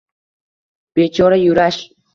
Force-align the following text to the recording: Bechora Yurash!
Bechora 0.95 1.41
Yurash! 1.45 1.83